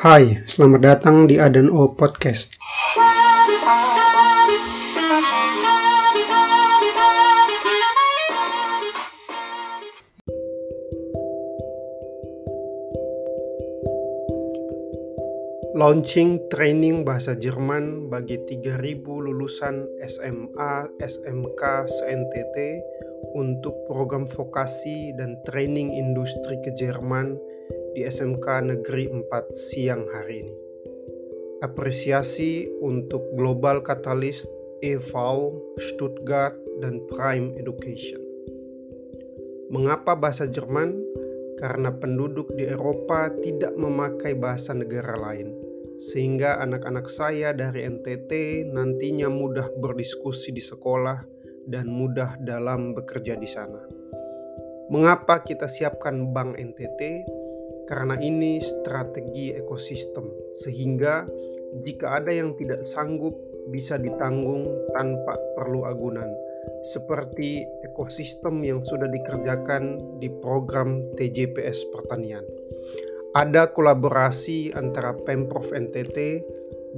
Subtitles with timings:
[0.00, 2.56] Hai, selamat datang di Adan O Podcast.
[15.76, 22.56] Launching training bahasa Jerman bagi 3000 lulusan SMA, SMK, se-NTT
[23.36, 27.49] untuk program vokasi dan training industri ke Jerman
[27.94, 30.54] di SMK Negeri 4 siang hari ini.
[31.60, 34.48] Apresiasi untuk Global Catalyst
[34.80, 35.12] EV,
[35.76, 38.22] Stuttgart, dan Prime Education.
[39.68, 40.96] Mengapa bahasa Jerman?
[41.60, 49.28] Karena penduduk di Eropa tidak memakai bahasa negara lain sehingga anak-anak saya dari NTT nantinya
[49.28, 51.20] mudah berdiskusi di sekolah
[51.68, 53.84] dan mudah dalam bekerja di sana.
[54.88, 57.28] Mengapa kita siapkan Bank NTT?
[57.90, 61.26] Karena ini strategi ekosistem, sehingga
[61.82, 63.34] jika ada yang tidak sanggup
[63.74, 66.30] bisa ditanggung tanpa perlu agunan,
[66.86, 72.46] seperti ekosistem yang sudah dikerjakan di program TJPS Pertanian.
[73.34, 76.42] Ada kolaborasi antara Pemprov NTT,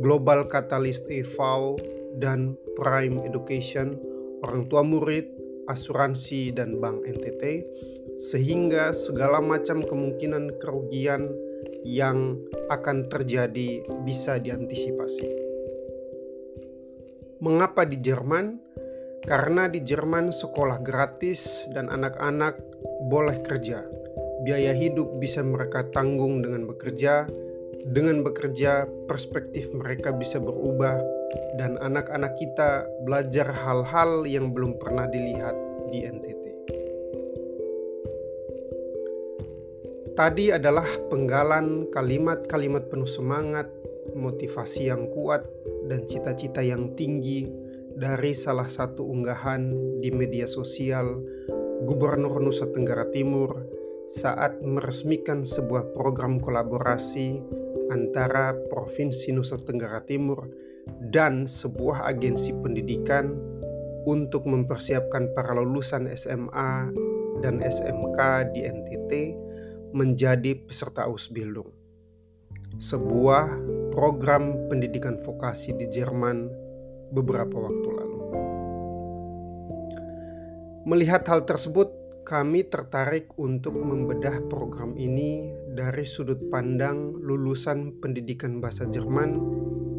[0.01, 1.77] Global Catalyst EVAU,
[2.17, 3.97] dan Prime Education,
[4.45, 5.29] orang tua murid,
[5.69, 7.43] asuransi, dan Bank NTT,
[8.19, 11.31] sehingga segala macam kemungkinan kerugian
[11.87, 12.37] yang
[12.69, 15.29] akan terjadi bisa diantisipasi.
[17.43, 18.59] Mengapa di Jerman?
[19.23, 22.59] Karena di Jerman sekolah gratis dan anak-anak
[23.07, 23.87] boleh kerja
[24.43, 27.31] biaya hidup bisa mereka tanggung dengan bekerja.
[27.83, 31.03] Dengan bekerja, perspektif mereka bisa berubah,
[31.59, 35.57] dan anak-anak kita belajar hal-hal yang belum pernah dilihat
[35.91, 36.45] di NTT.
[40.13, 43.65] Tadi adalah penggalan kalimat-kalimat penuh semangat,
[44.13, 45.41] motivasi yang kuat,
[45.89, 47.49] dan cita-cita yang tinggi
[47.97, 49.73] dari salah satu unggahan
[50.05, 51.17] di media sosial
[51.89, 53.65] Gubernur Nusa Tenggara Timur
[54.05, 57.41] saat meresmikan sebuah program kolaborasi
[57.89, 60.45] antara Provinsi Nusa Tenggara Timur
[61.09, 63.33] dan sebuah agensi pendidikan
[64.05, 66.93] untuk mempersiapkan para lulusan SMA
[67.41, 68.19] dan SMK
[68.53, 69.13] di NTT
[69.93, 71.69] menjadi peserta Ausbildung.
[72.81, 73.53] Sebuah
[73.93, 76.49] program pendidikan vokasi di Jerman
[77.13, 78.21] beberapa waktu lalu.
[80.89, 81.93] Melihat hal tersebut,
[82.27, 89.39] kami tertarik untuk membedah program ini dari sudut pandang lulusan pendidikan bahasa Jerman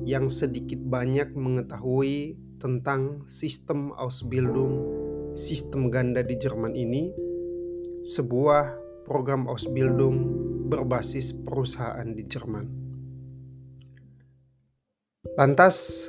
[0.03, 4.83] yang sedikit banyak mengetahui tentang sistem Ausbildung,
[5.35, 7.11] sistem ganda di Jerman ini,
[8.03, 10.15] sebuah program Ausbildung
[10.71, 12.65] berbasis perusahaan di Jerman.
[15.35, 16.07] Lantas,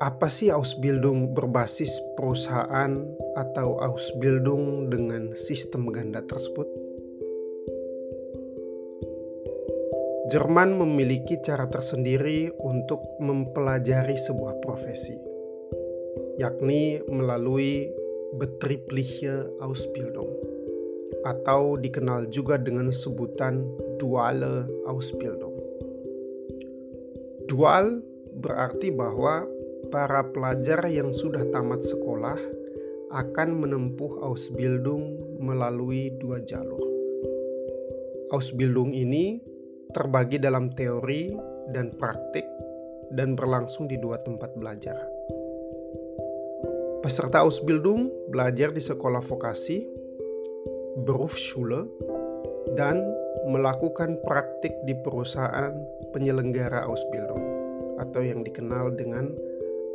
[0.00, 2.92] apa sih Ausbildung berbasis perusahaan
[3.36, 6.66] atau Ausbildung dengan sistem ganda tersebut?
[10.28, 15.16] Jerman memiliki cara tersendiri untuk mempelajari sebuah profesi,
[16.36, 17.88] yakni melalui
[18.36, 20.57] Betriebliche Ausbildung
[21.26, 23.64] atau dikenal juga dengan sebutan
[23.98, 25.56] Duale Ausbildung.
[27.48, 28.04] Dual
[28.38, 29.48] berarti bahwa
[29.88, 32.38] para pelajar yang sudah tamat sekolah
[33.08, 36.84] akan menempuh Ausbildung melalui dua jalur.
[38.28, 39.40] Ausbildung ini
[39.96, 41.32] terbagi dalam teori
[41.72, 42.44] dan praktik
[43.16, 45.00] dan berlangsung di dua tempat belajar.
[47.00, 49.88] Peserta Ausbildung belajar di sekolah vokasi,
[50.96, 51.88] Berufsschule,
[52.76, 53.00] dan
[53.48, 55.72] melakukan praktik di perusahaan
[56.12, 57.44] penyelenggara Ausbildung
[57.98, 59.32] atau yang dikenal dengan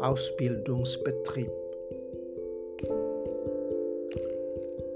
[0.01, 1.51] Ausbildungsbetrieb.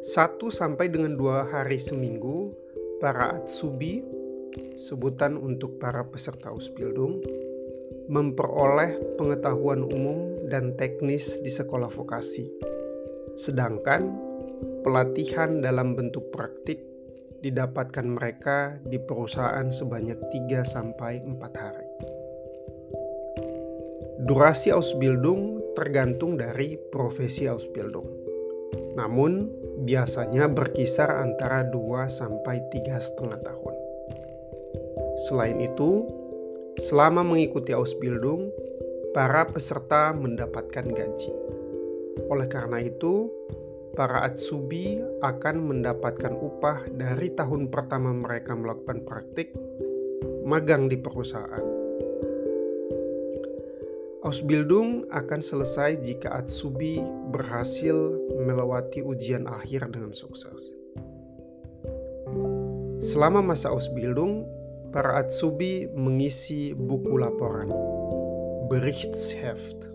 [0.03, 2.55] Satu sampai dengan dua hari seminggu,
[3.03, 4.01] para Atsubi,
[4.79, 7.19] sebutan untuk para peserta Ausbildung,
[8.07, 12.47] memperoleh pengetahuan umum dan teknis di sekolah vokasi.
[13.35, 14.26] Sedangkan
[14.81, 16.81] pelatihan dalam bentuk praktik
[17.41, 21.89] didapatkan mereka di perusahaan sebanyak 3 sampai 4 hari.
[24.25, 28.09] Durasi Ausbildung tergantung dari profesi Ausbildung.
[28.97, 29.45] Namun,
[29.85, 33.75] biasanya berkisar antara 2 sampai 3 setengah tahun.
[35.29, 36.09] Selain itu,
[36.81, 38.49] selama mengikuti Ausbildung,
[39.13, 41.33] para peserta mendapatkan gaji.
[42.33, 43.29] Oleh karena itu,
[43.97, 49.57] para Atsubi akan mendapatkan upah dari tahun pertama mereka melakukan praktik
[50.45, 51.65] magang di perusahaan.
[54.21, 57.01] Ausbildung akan selesai jika Atsubi
[57.33, 57.95] berhasil
[58.37, 60.61] melewati ujian akhir dengan sukses.
[63.01, 64.45] Selama masa Ausbildung,
[64.93, 67.73] para Atsubi mengisi buku laporan,
[68.69, 69.89] Berichtsheft,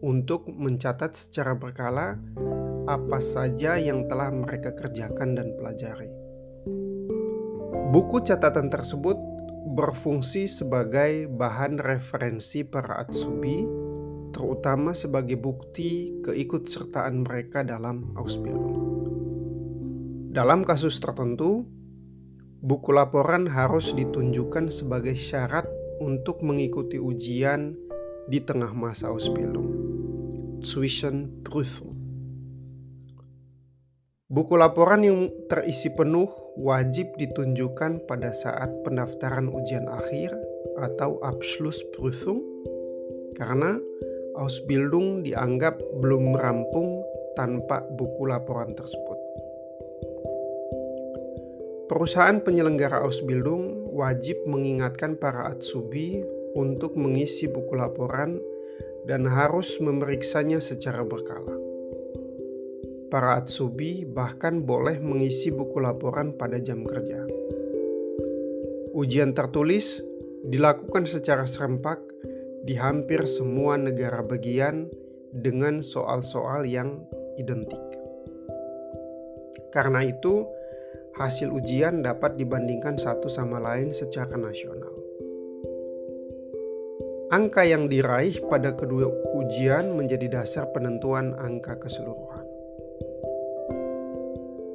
[0.00, 2.14] untuk mencatat secara berkala
[2.88, 6.08] apa saja yang telah mereka kerjakan dan pelajari.
[7.92, 9.16] Buku catatan tersebut
[9.76, 13.68] berfungsi sebagai bahan referensi para Atsubi,
[14.32, 18.80] terutama sebagai bukti keikutsertaan mereka dalam Ausbildung.
[20.32, 21.68] Dalam kasus tertentu,
[22.64, 25.68] buku laporan harus ditunjukkan sebagai syarat
[26.00, 27.76] untuk mengikuti ujian
[28.28, 29.68] di tengah masa Ausbildung.
[30.60, 31.97] Zwischenprüfung.
[34.28, 36.28] Buku laporan yang terisi penuh
[36.60, 40.36] wajib ditunjukkan pada saat pendaftaran ujian akhir
[40.76, 42.44] atau Abschlussprüfung
[43.40, 43.80] karena
[44.36, 47.00] Ausbildung dianggap belum merampung
[47.40, 49.16] tanpa buku laporan tersebut.
[51.88, 56.20] Perusahaan penyelenggara Ausbildung wajib mengingatkan para Atsubi
[56.52, 58.36] untuk mengisi buku laporan
[59.08, 61.57] dan harus memeriksanya secara berkala.
[63.08, 67.24] Para Atsubi bahkan boleh mengisi buku laporan pada jam kerja.
[68.92, 70.04] Ujian tertulis
[70.44, 72.04] dilakukan secara serempak
[72.68, 74.92] di hampir semua negara bagian
[75.32, 77.00] dengan soal-soal yang
[77.40, 77.80] identik.
[79.72, 80.44] Karena itu,
[81.16, 84.92] hasil ujian dapat dibandingkan satu sama lain secara nasional.
[87.28, 92.47] Angka yang diraih pada kedua ujian menjadi dasar penentuan angka keseluruhan.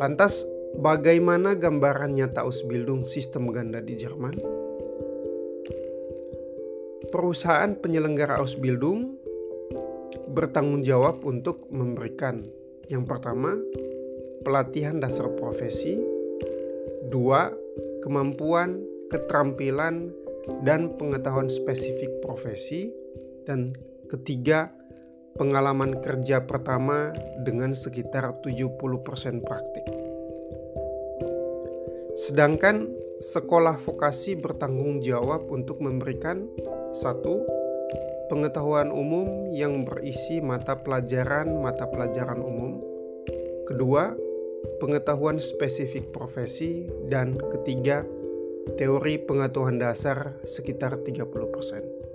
[0.04, 0.44] Lantas,
[0.84, 4.36] bagaimana gambaran nyata Ausbildung sistem ganda di Jerman?
[7.08, 9.16] Perusahaan penyelenggara Ausbildung
[10.28, 12.44] bertanggung jawab untuk memberikan
[12.92, 13.56] yang pertama,
[14.44, 15.96] pelatihan dasar profesi,
[17.08, 17.56] dua,
[18.04, 20.12] kemampuan, keterampilan,
[20.68, 22.92] dan pengetahuan spesifik profesi,
[23.48, 23.72] dan
[24.12, 24.68] ketiga,
[25.34, 27.10] pengalaman kerja pertama
[27.42, 29.86] dengan sekitar 70% praktik.
[32.14, 36.46] Sedangkan sekolah vokasi bertanggung jawab untuk memberikan
[36.94, 37.42] satu
[38.30, 42.78] pengetahuan umum yang berisi mata pelajaran-mata pelajaran umum.
[43.66, 44.14] Kedua,
[44.78, 48.06] pengetahuan spesifik profesi dan ketiga,
[48.78, 52.13] teori pengetahuan dasar sekitar 30%.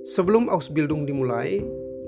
[0.00, 1.60] Sebelum Ausbildung dimulai,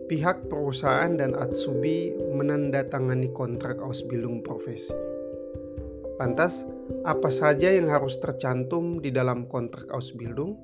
[0.08, 4.96] pihak perusahaan dan Atsubi menandatangani kontrak Ausbildung profesi.
[6.16, 6.64] Lantas,
[7.04, 10.56] apa saja yang harus tercantum di dalam kontrak Ausbildung?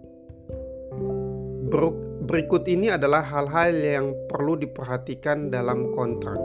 [2.25, 6.41] Berikut ini adalah hal-hal yang perlu diperhatikan dalam kontrak.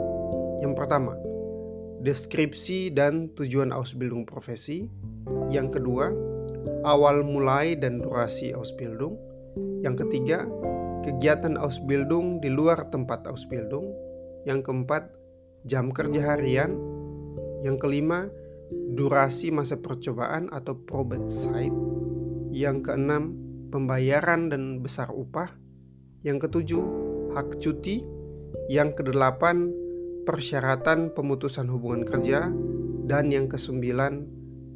[0.60, 1.16] Yang pertama,
[2.04, 4.84] deskripsi dan tujuan Ausbildung profesi.
[5.48, 6.12] Yang kedua,
[6.84, 9.16] awal mulai dan durasi Ausbildung.
[9.80, 10.44] Yang ketiga,
[11.04, 13.92] kegiatan Ausbildung di luar tempat Ausbildung.
[14.48, 15.12] Yang keempat,
[15.68, 16.72] jam kerja harian.
[17.60, 18.32] Yang kelima,
[18.96, 21.72] durasi masa percobaan atau Probezeit.
[22.48, 23.36] Yang keenam,
[23.68, 25.52] pembayaran dan besar upah.
[26.24, 26.84] Yang ketujuh,
[27.36, 28.00] hak cuti.
[28.72, 29.68] Yang kedelapan,
[30.24, 32.48] persyaratan pemutusan hubungan kerja.
[33.04, 34.24] Dan yang kesembilan,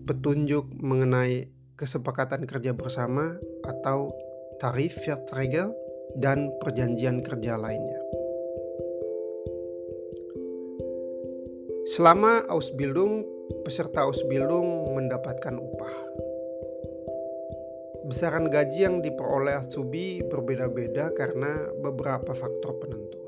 [0.04, 1.48] petunjuk mengenai
[1.80, 4.12] kesepakatan kerja bersama atau
[4.58, 8.00] tarif Verträge dan perjanjian kerja lainnya.
[11.88, 13.24] Selama Ausbildung,
[13.64, 15.96] peserta Ausbildung mendapatkan upah.
[18.08, 23.20] Besaran gaji yang diperoleh Atsubi berbeda-beda karena beberapa faktor penentu.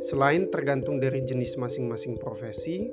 [0.00, 2.88] Selain tergantung dari jenis masing-masing profesi,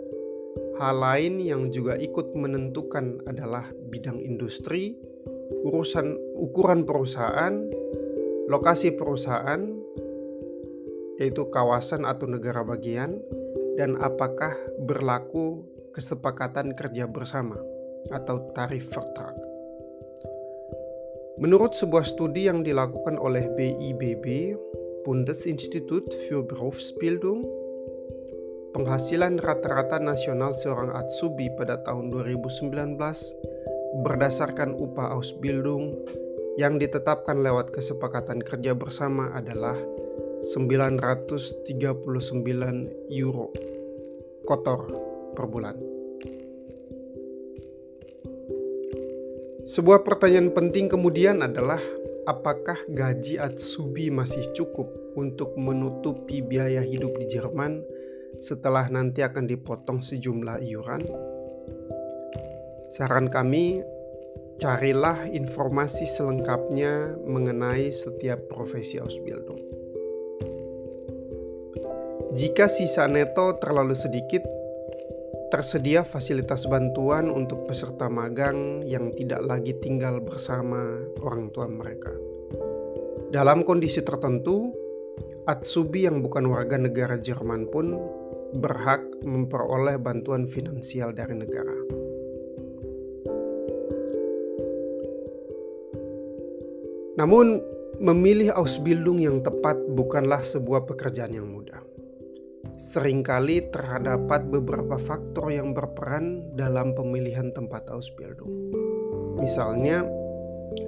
[0.82, 4.98] hal lain yang juga ikut menentukan adalah bidang industri,
[5.64, 7.54] urusan ukuran perusahaan,
[8.48, 9.60] lokasi perusahaan,
[11.20, 13.20] yaitu kawasan atau negara bagian,
[13.76, 14.56] dan apakah
[14.88, 17.60] berlaku kesepakatan kerja bersama
[18.10, 19.36] atau tarif vertrag.
[21.38, 24.58] Menurut sebuah studi yang dilakukan oleh BIBB,
[25.06, 27.46] Bundesinstitut für Berufsbildung,
[28.74, 32.98] penghasilan rata-rata nasional seorang Atsubi pada tahun 2019
[34.02, 35.94] berdasarkan upah Ausbildung
[36.58, 39.78] yang ditetapkan lewat kesepakatan kerja bersama adalah
[40.42, 41.70] 939
[43.14, 43.54] euro
[44.42, 44.82] kotor
[45.38, 45.78] per bulan.
[49.68, 51.78] Sebuah pertanyaan penting kemudian adalah
[52.26, 57.86] apakah gaji Atsubi masih cukup untuk menutupi biaya hidup di Jerman
[58.42, 61.04] setelah nanti akan dipotong sejumlah iuran?
[62.88, 63.84] Saran kami,
[64.58, 69.62] carilah informasi selengkapnya mengenai setiap profesi Ausbildung.
[72.38, 74.46] Jika sisa neto terlalu sedikit,
[75.50, 82.14] tersedia fasilitas bantuan untuk peserta magang yang tidak lagi tinggal bersama orang tua mereka.
[83.34, 84.74] Dalam kondisi tertentu,
[85.48, 87.96] Atsubi yang bukan warga negara Jerman pun
[88.60, 92.07] berhak memperoleh bantuan finansial dari negara.
[97.18, 97.58] Namun,
[97.98, 101.82] memilih Ausbildung yang tepat bukanlah sebuah pekerjaan yang mudah.
[102.78, 108.54] Seringkali terdapat beberapa faktor yang berperan dalam pemilihan tempat Ausbildung.
[109.42, 110.06] Misalnya,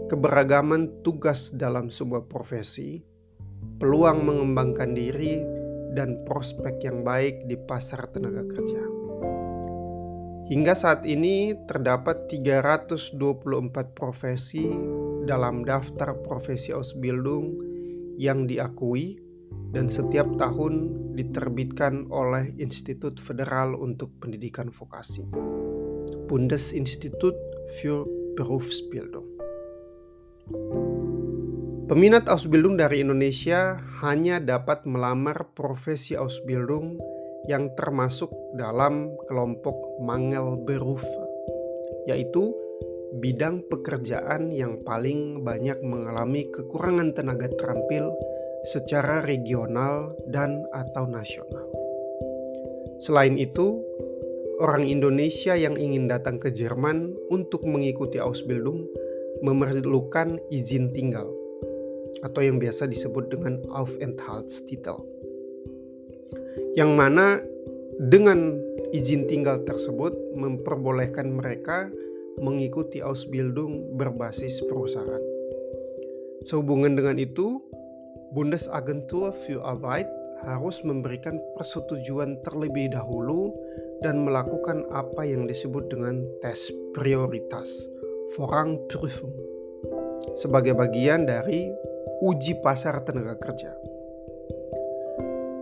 [0.05, 3.01] keberagaman tugas dalam sebuah profesi,
[3.81, 5.41] peluang mengembangkan diri,
[5.98, 8.83] dan prospek yang baik di pasar tenaga kerja.
[10.50, 13.17] Hingga saat ini terdapat 324
[13.98, 14.65] profesi
[15.28, 17.56] dalam daftar profesi Ausbildung
[18.20, 19.20] yang diakui
[19.72, 25.28] dan setiap tahun diterbitkan oleh Institut Federal untuk Pendidikan Vokasi.
[26.30, 27.36] Bundesinstitut
[27.82, 28.06] für
[28.38, 29.26] Berufsbildung.
[31.90, 37.02] Peminat Ausbildung dari Indonesia hanya dapat melamar profesi Ausbildung
[37.50, 41.02] yang termasuk dalam kelompok Mangel Beruf,
[42.06, 42.54] yaitu
[43.18, 48.13] bidang pekerjaan yang paling banyak mengalami kekurangan tenaga terampil
[48.70, 51.66] secara regional dan atau nasional.
[53.01, 53.82] Selain itu,
[54.60, 58.86] orang Indonesia yang ingin datang ke Jerman untuk mengikuti Ausbildung
[59.39, 61.32] memerlukan izin tinggal
[62.22, 65.00] atau yang biasa disebut dengan Aufenthaltstitel.
[66.75, 67.39] Yang mana
[68.00, 68.60] dengan
[68.92, 71.88] izin tinggal tersebut memperbolehkan mereka
[72.39, 75.24] mengikuti Ausbildung berbasis perusahaan.
[76.43, 77.60] Sehubungan dengan itu,
[78.31, 80.08] Bundesagentur für Arbeit
[80.46, 83.51] harus memberikan persetujuan terlebih dahulu
[84.00, 87.67] dan melakukan apa yang disebut dengan tes prioritas
[88.38, 89.34] Vorrangprüfung
[90.38, 91.74] sebagai bagian dari
[92.22, 93.74] uji pasar tenaga kerja.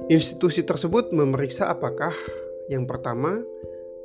[0.08, 2.14] Institusi tersebut memeriksa apakah
[2.72, 3.44] yang pertama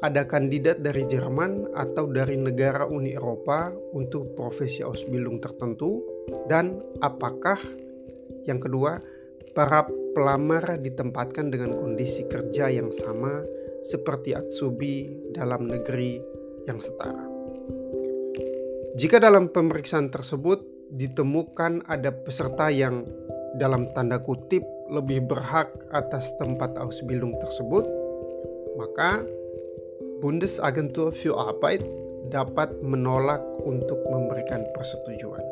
[0.03, 6.03] ada kandidat dari Jerman atau dari negara Uni Eropa untuk profesi Ausbildung tertentu
[6.51, 7.59] dan apakah
[8.43, 8.99] yang kedua
[9.55, 13.47] para pelamar ditempatkan dengan kondisi kerja yang sama
[13.87, 16.19] seperti Atsubi dalam negeri
[16.67, 17.31] yang setara.
[18.99, 23.07] Jika dalam pemeriksaan tersebut ditemukan ada peserta yang
[23.57, 24.61] dalam tanda kutip
[24.93, 27.89] lebih berhak atas tempat Ausbildung tersebut,
[28.77, 29.25] maka
[30.23, 31.83] Bundesagentur für Arbeit
[32.31, 35.43] dapat menolak untuk memberikan persetujuan.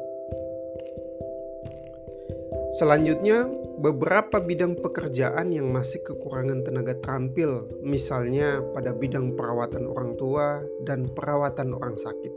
[2.78, 3.50] Selanjutnya,
[3.82, 11.10] beberapa bidang pekerjaan yang masih kekurangan tenaga terampil, misalnya pada bidang perawatan orang tua dan
[11.10, 12.34] perawatan orang sakit.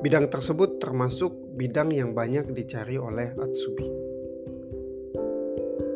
[0.00, 3.86] Bidang tersebut termasuk bidang yang banyak dicari oleh Atsubi.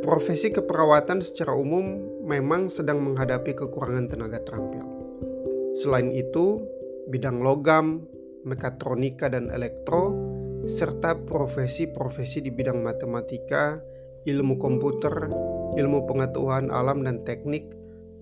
[0.05, 4.83] Profesi keperawatan secara umum memang sedang menghadapi kekurangan tenaga terampil.
[5.79, 6.59] Selain itu,
[7.07, 8.03] bidang logam,
[8.43, 10.11] mekatronika dan elektro,
[10.67, 13.79] serta profesi-profesi di bidang matematika,
[14.27, 15.31] ilmu komputer,
[15.79, 17.71] ilmu pengetahuan alam dan teknik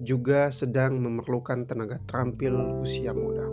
[0.05, 3.49] juga sedang memerlukan tenaga terampil usia muda.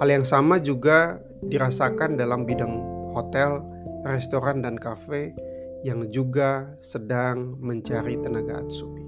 [0.00, 2.72] Hal yang sama juga dirasakan dalam bidang
[3.12, 3.60] hotel,
[4.08, 5.36] restoran, dan kafe
[5.82, 9.02] yang juga sedang mencari tenaga Atsubi.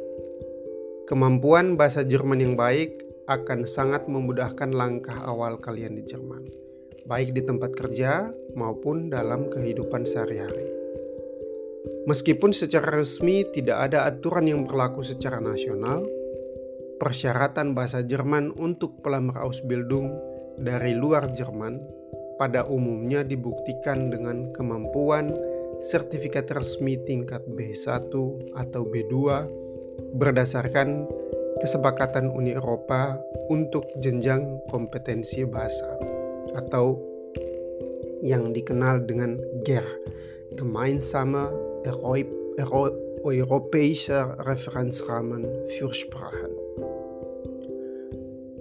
[1.10, 6.46] Kemampuan bahasa Jerman yang baik akan sangat memudahkan langkah awal kalian di Jerman,
[7.10, 10.70] baik di tempat kerja maupun dalam kehidupan sehari-hari.
[12.06, 16.06] Meskipun secara resmi tidak ada aturan yang berlaku secara nasional,
[17.02, 20.14] persyaratan bahasa Jerman untuk pelamar Ausbildung
[20.62, 21.82] dari luar Jerman
[22.38, 25.34] pada umumnya dibuktikan dengan kemampuan
[25.82, 28.14] sertifikat resmi tingkat B1
[28.54, 29.16] atau B2
[30.16, 31.08] berdasarkan
[31.60, 33.20] kesepakatan Uni Eropa
[33.52, 36.00] untuk jenjang kompetensi bahasa
[36.56, 36.98] atau
[38.24, 39.86] yang dikenal dengan GER,
[40.56, 41.52] Gemeinsame
[43.24, 45.44] Europäische Referenzrahmen
[45.76, 46.52] für Sprachen.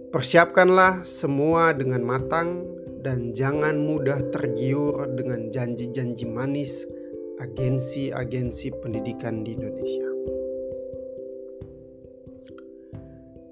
[0.08, 2.64] Persiapkanlah semua dengan matang
[3.04, 6.88] dan jangan mudah tergiur dengan janji-janji manis
[7.38, 10.07] agensi-agensi pendidikan di Indonesia.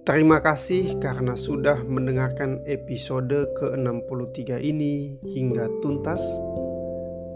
[0.07, 6.23] Terima kasih karena sudah mendengarkan episode ke-63 ini hingga tuntas.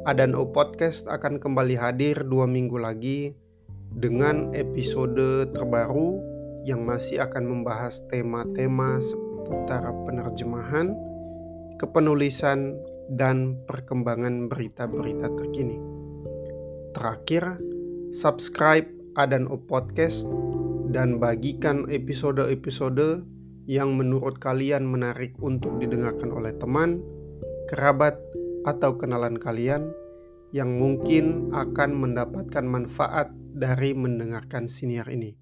[0.07, 3.35] Adano Podcast akan kembali hadir dua minggu lagi
[3.91, 6.23] dengan episode terbaru
[6.63, 10.95] yang masih akan membahas tema-tema seputar penerjemahan,
[11.83, 12.79] kepenulisan,
[13.11, 15.83] dan perkembangan berita-berita terkini.
[16.95, 17.59] Terakhir,
[18.15, 18.87] subscribe
[19.19, 20.31] Adano Podcast
[20.91, 23.23] dan bagikan episode-episode
[23.71, 26.99] yang menurut kalian menarik untuk didengarkan oleh teman,
[27.71, 28.19] kerabat,
[28.69, 29.89] atau kenalan kalian
[30.53, 35.33] yang mungkin akan mendapatkan manfaat dari mendengarkan siniar ini.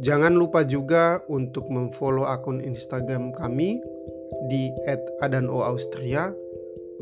[0.00, 3.76] Jangan lupa juga untuk memfollow akun Instagram kami
[4.48, 4.72] di
[5.20, 6.32] @adanoaustria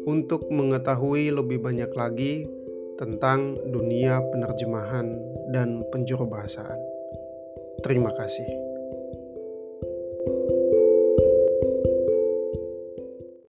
[0.08, 2.48] untuk mengetahui lebih banyak lagi
[2.98, 5.06] tentang dunia penerjemahan
[5.54, 6.82] dan penjuru bahasaan.
[7.86, 8.67] Terima kasih.